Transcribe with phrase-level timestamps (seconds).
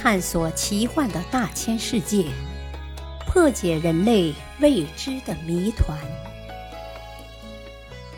[0.00, 2.30] 探索奇幻的大千世界，
[3.26, 5.98] 破解人类未知的谜团，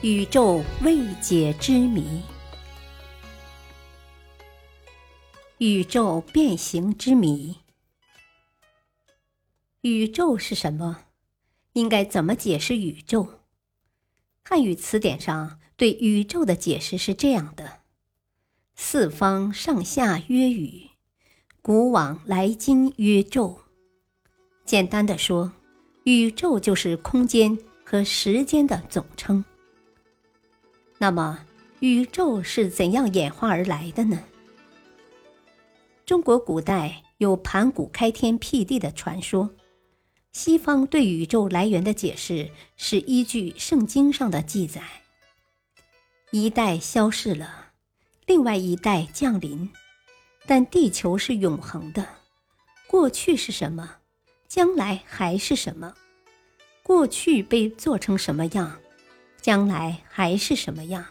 [0.02, 2.20] 宇宙未解之谜，
[5.56, 7.56] 宇宙变形之谜。
[9.80, 11.04] 宇宙是什么？
[11.72, 13.40] 应该怎么解释宇宙？
[14.44, 17.80] 汉语词典上对宇宙的解释是这样的：
[18.76, 20.89] 四方上下曰宇，
[21.70, 23.56] 古往来今曰宙。
[24.64, 25.52] 简单的说，
[26.02, 29.44] 宇宙就是空间和时间的总称。
[30.98, 31.46] 那么，
[31.78, 34.20] 宇宙是怎样演化而来的呢？
[36.04, 39.48] 中国古代有盘古开天辟地的传说。
[40.32, 44.82] 西方对宇宙来源的解释是依据圣经上的记载：
[46.32, 47.66] 一代消逝了，
[48.26, 49.70] 另外一代降临，
[50.50, 52.04] 但地球是永恒的。
[52.88, 53.98] 过去是什么？
[54.48, 55.94] 将来还是什么？
[56.82, 58.80] 过去被做成什么样？
[59.40, 61.06] 将来还是什么样？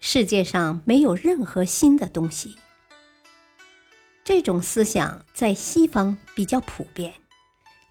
[0.00, 2.56] 世界上没有任何新的东西。
[4.24, 7.12] 这种思想在西方比较普遍。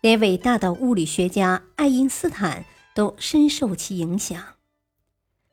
[0.01, 4.43] 连伟大的物理学家爱因斯坦都深受其影响。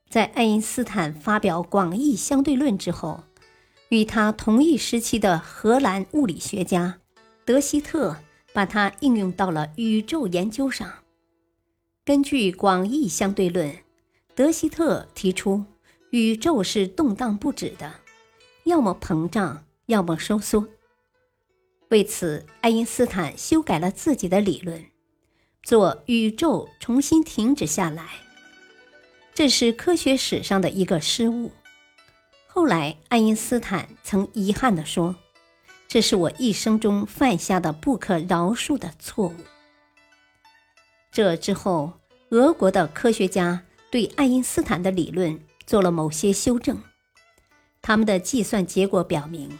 [0.09, 3.23] 在爱因斯坦发表广义相对论之后，
[3.91, 6.99] 与他同一时期的荷兰物理学家
[7.45, 8.17] 德希特
[8.53, 10.91] 把它应用到了宇宙研究上。
[12.05, 13.77] 根据广义相对论，
[14.35, 15.65] 德希特提出
[16.11, 17.95] 宇宙是动荡不止的，
[18.65, 20.69] 要么膨胀，要么收缩。
[21.89, 24.85] 为此，爱因斯坦修改了自己的理论，
[25.63, 28.09] 做宇宙重新停止下来。
[29.33, 31.51] 这是科学史上的一个失误。
[32.55, 35.17] 后来，爱因斯坦曾遗憾地说
[35.89, 39.35] ：“这是我一生中犯下的不可饶恕的错误。”
[41.11, 41.95] 这之后，
[42.29, 46.81] 俄国的科学家对爱因斯坦的理论做了某些修正，
[47.83, 49.59] 他们的计算结果表明。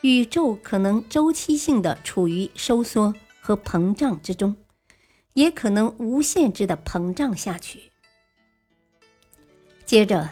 [0.00, 4.56] 宇宙可能周期性的处于收缩和膨胀之中，
[5.34, 7.92] 也可能无限制的膨胀下去。
[9.84, 10.30] 接着，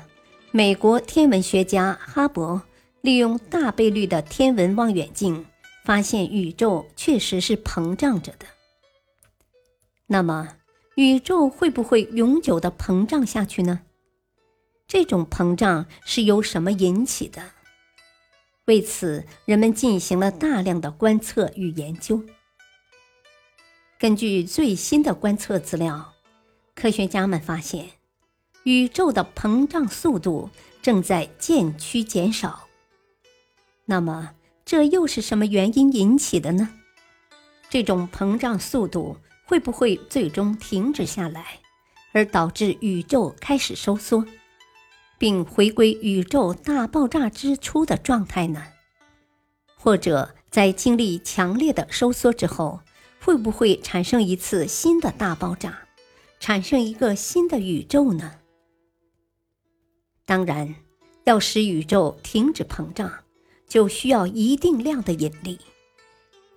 [0.52, 2.60] 美国天文学家哈勃
[3.02, 5.46] 利用大倍率的天文望远镜，
[5.84, 8.46] 发现宇宙确实是膨胀着的。
[10.08, 10.56] 那么，
[10.96, 13.82] 宇宙会不会永久的膨胀下去呢？
[14.88, 17.40] 这种膨胀是由什么引起的？
[18.64, 22.24] 为此，人们进行了大量的观测与研究。
[24.00, 26.12] 根据最新的观测资料，
[26.74, 27.90] 科学家们发现，
[28.64, 30.50] 宇宙的膨胀速度
[30.82, 32.66] 正在渐趋减少。
[33.86, 34.34] 那么，
[34.64, 36.68] 这又是什么原因引起的呢？
[37.68, 41.60] 这种膨胀速度会不会最终停止下来，
[42.12, 44.24] 而导致宇宙开始收缩？
[45.18, 48.64] 并回归宇宙大爆炸之初的状态呢？
[49.76, 52.80] 或者在经历强烈的收缩之后，
[53.20, 55.80] 会不会产生一次新的大爆炸，
[56.38, 58.34] 产生一个新的宇宙呢？
[60.30, 60.76] 当然，
[61.24, 63.12] 要使宇宙停止膨胀，
[63.66, 65.58] 就需要一定量的引力。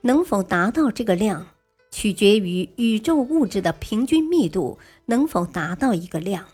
[0.02, 1.48] 能否达到这个量，
[1.90, 6.46] 取决于宇宙物质的平均密度能否达到一个量。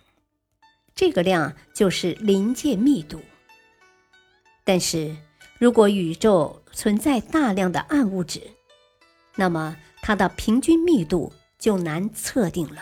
[0.95, 3.19] 这个量就是临界密度。
[4.63, 5.13] 但是
[5.57, 8.41] 如果宇宙存在大量的暗物质，
[9.35, 12.81] 那么它的平均密度就难测定了。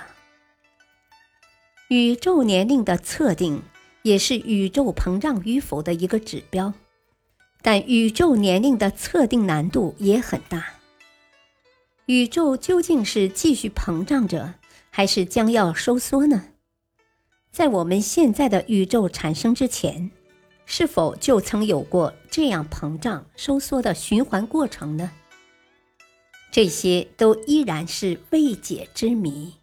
[1.90, 3.64] 宇宙年龄的测定
[4.08, 6.74] 也是宇宙膨胀与否的一个指标，
[7.62, 10.76] 但宇宙年龄的测定难度也很大。
[12.06, 14.54] 宇宙究竟是继续膨胀着，
[14.90, 16.46] 还是将要收缩呢？
[17.52, 20.10] 在我们现在的宇宙产生之前，
[20.66, 25.12] 是否就曾有过这样膨胀、收缩的循环过程呢？
[26.50, 29.56] 这些都依然是未解之谜。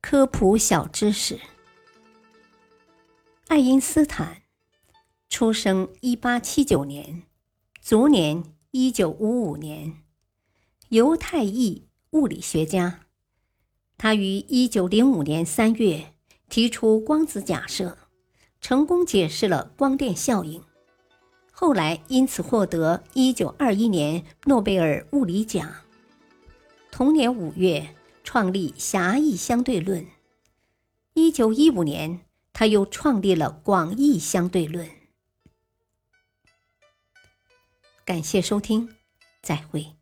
[0.00, 1.38] 科普小知识：
[3.48, 4.42] 爱因斯坦
[5.28, 7.24] 出生一八七九年，
[7.82, 10.02] 卒年一九五五年，
[10.88, 13.00] 犹太裔物理学家。
[13.98, 16.14] 他于一九零五年三月
[16.48, 17.98] 提出光子假设，
[18.62, 20.62] 成功解释了光电效应，
[21.52, 25.70] 后来因此获得一九二一年诺贝尔物理奖。
[26.90, 27.94] 同年五月
[28.24, 30.06] 创立狭义相对论，
[31.12, 32.23] 一九一五年
[32.54, 34.88] 他又创立了广义相对论。
[38.04, 38.96] 感谢收听，
[39.42, 39.96] 再会。